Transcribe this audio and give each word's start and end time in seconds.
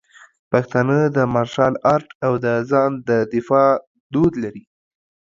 پښتانه 0.51 0.97
د 1.15 1.17
مارشل 1.33 1.73
آرټ 1.93 2.09
او 2.25 2.33
د 2.45 2.47
ځان 2.71 2.91
د 3.07 3.09
دفاع 3.33 3.69
دود 4.13 4.33
لري. 4.43 4.63